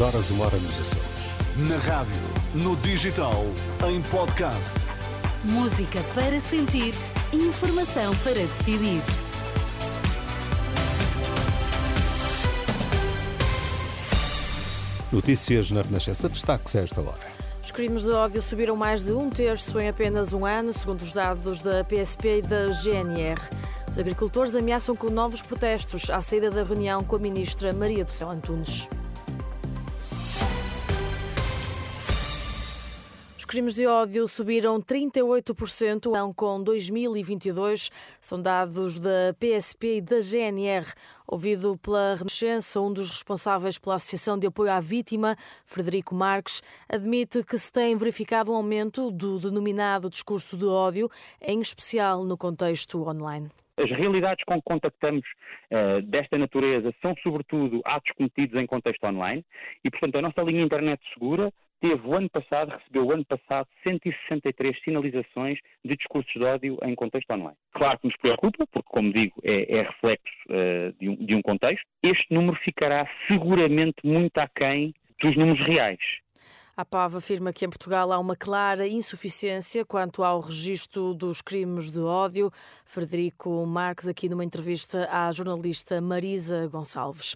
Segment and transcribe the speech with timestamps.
[0.00, 1.38] horas, uma hora nos Açores.
[1.56, 2.14] Na rádio,
[2.54, 3.44] no digital,
[3.88, 4.76] em podcast.
[5.42, 6.94] Música para sentir,
[7.32, 9.02] informação para decidir.
[15.10, 16.28] Notícias na Renascença.
[16.28, 17.38] Destaques a esta hora.
[17.62, 21.12] Os crimes de ódio subiram mais de um terço em apenas um ano, segundo os
[21.12, 23.40] dados da PSP e da GNR.
[23.90, 28.10] Os agricultores ameaçam com novos protestos à saída da reunião com a ministra Maria do
[28.10, 28.88] Céu Antunes.
[33.48, 40.84] Crimes de ódio subiram 38% com 2022, são dados da PSP e da GNR.
[41.26, 45.34] Ouvido pela Renascença, um dos responsáveis pela Associação de Apoio à Vítima,
[45.64, 51.08] Frederico Marques, admite que se tem verificado um aumento do denominado discurso de ódio,
[51.40, 53.48] em especial no contexto online.
[53.78, 55.24] As realidades com que contactamos
[55.70, 59.42] uh, desta natureza são, sobretudo, atos cometidos em contexto online
[59.82, 63.68] e, portanto, a nossa linha internet segura teve o ano passado, recebeu o ano passado
[63.82, 67.56] 163 sinalizações de discursos de ódio em contexto online.
[67.72, 71.42] Claro que nos preocupa, porque, como digo, é, é reflexo uh, de, um, de um
[71.42, 71.86] contexto.
[72.02, 75.98] Este número ficará seguramente muito aquém dos números reais.
[76.78, 81.90] A PAV afirma que em Portugal há uma clara insuficiência quanto ao registro dos crimes
[81.90, 82.52] de ódio.
[82.84, 87.34] Frederico Marques, aqui numa entrevista à jornalista Marisa Gonçalves.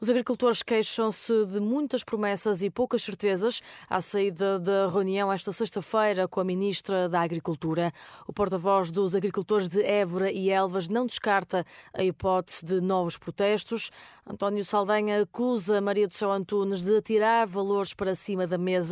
[0.00, 6.28] Os agricultores queixam-se de muitas promessas e poucas certezas à saída da reunião esta sexta-feira
[6.28, 7.92] com a Ministra da Agricultura.
[8.28, 13.90] O porta-voz dos agricultores de Évora e Elvas não descarta a hipótese de novos protestos.
[14.24, 18.83] António Saldanha acusa Maria do Céu Antunes de atirar valores para cima da mesa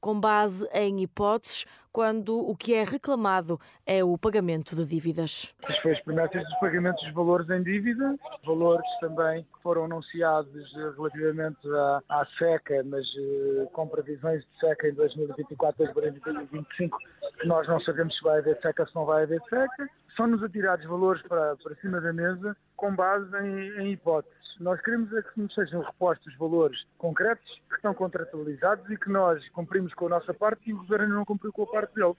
[0.00, 1.64] com base em hipóteses
[1.96, 5.54] quando o que é reclamado é o pagamento de dívidas.
[5.64, 10.74] As foi as promessas dos pagamentos dos valores em dívida, valores também que foram anunciados
[10.94, 16.98] relativamente à, à seca, mas uh, com previsões de seca em 2024, 2025,
[17.40, 19.88] que nós não sabemos se vai haver seca ou se não vai haver seca.
[20.18, 24.36] São-nos atirados valores para, para cima da mesa com base em, em hipóteses.
[24.60, 29.46] Nós queremos é que nos sejam repostos valores concretos que estão contratualizados e que nós
[29.50, 32.16] cumprimos com a nossa parte e o Governo não cumpriu com a parte deles.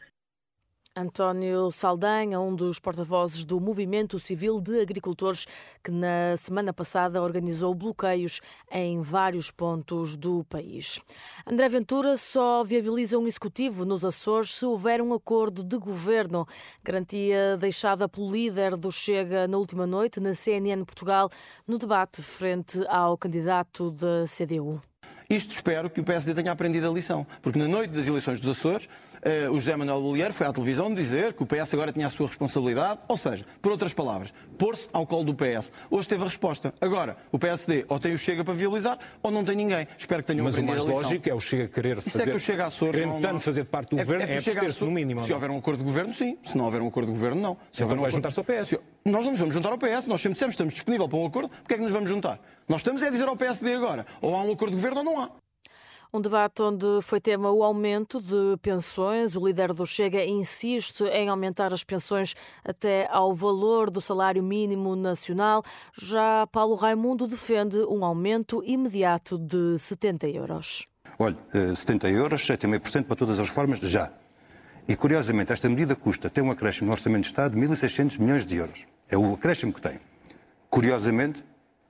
[0.97, 5.45] António Saldanha, um dos porta-vozes do Movimento Civil de Agricultores,
[5.83, 8.41] que na semana passada organizou bloqueios
[8.71, 10.99] em vários pontos do país.
[11.45, 16.47] André Ventura só viabiliza um executivo nos Açores se houver um acordo de governo,
[16.83, 21.29] garantia deixada pelo líder do Chega na última noite na CNN Portugal,
[21.67, 24.81] no debate frente ao candidato da CDU.
[25.29, 28.57] Isto espero que o PSD tenha aprendido a lição, porque na noite das eleições dos
[28.57, 28.87] Açores,
[29.25, 32.09] uh, o José Manuel Bolieiro foi à televisão dizer que o PS agora tinha a
[32.09, 35.71] sua responsabilidade, ou seja, por outras palavras, pôr-se ao colo do PS.
[35.89, 36.73] Hoje teve a resposta.
[36.81, 39.87] Agora, o PSD ou tem o Chega para viabilizar ou não tem ninguém.
[39.97, 42.37] Espero que tenham Mas o mais lógico é o Chega querer fazer, Isso é que
[42.37, 44.83] o Chega Açores, querendo não, tanto não, fazer parte do é, governo, é, é abster-se
[44.83, 45.23] no mínimo.
[45.23, 46.37] Se houver um acordo de governo, sim.
[46.43, 47.57] Se não houver um acordo de governo, não.
[47.71, 48.31] Se então houver um vai acordo...
[48.31, 48.69] juntar-se ao PS.
[48.69, 48.79] Se...
[49.05, 50.07] Nós não nos vamos juntar ao PS.
[50.07, 51.49] Nós sempre dissemos que estamos disponíveis para um acordo.
[51.49, 52.39] Porquê é que nos vamos juntar?
[52.67, 54.05] Nós estamos é a dizer ao PSD agora.
[54.21, 55.29] Ou há um acordo de governo ou não há.
[56.17, 59.35] Um debate onde foi tema o aumento de pensões.
[59.35, 62.33] O líder do Chega insiste em aumentar as pensões
[62.65, 65.61] até ao valor do salário mínimo nacional.
[65.93, 70.87] Já Paulo Raimundo defende um aumento imediato de 70 euros.
[71.19, 74.11] Olha, 70 euros, 7,5% para todas as reformas, já.
[74.87, 78.43] E, curiosamente, esta medida custa, tem um acréscimo no Orçamento de Estado de 1.600 milhões
[78.43, 78.87] de euros.
[79.07, 79.99] É o acréscimo que tem.
[80.67, 81.45] Curiosamente,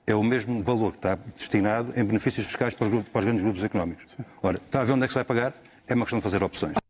[0.07, 3.25] é o mesmo valor que está destinado em benefícios fiscais para os, grupos, para os
[3.25, 4.05] grandes grupos económicos.
[4.41, 5.53] Ora, está a ver onde é que se vai pagar?
[5.85, 6.86] É uma questão de fazer opções.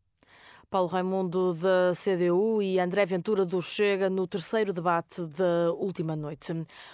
[0.69, 6.51] Paulo Raimundo da CDU e André Ventura do Chega no terceiro debate da última noite.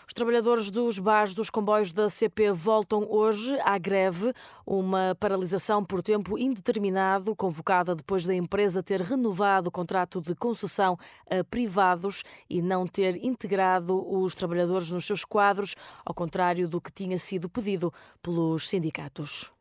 [0.08, 4.32] Os trabalhadores dos bares dos comboios da CP voltam hoje à greve,
[4.64, 10.96] uma paralisação por tempo indeterminado, convocada depois da empresa ter renovado o contrato de concessão
[11.28, 16.92] a privados e não ter integrado os trabalhadores nos seus quadros, ao contrário do que
[16.92, 17.92] tinha sido pedido
[18.22, 19.52] pelos sindicatos.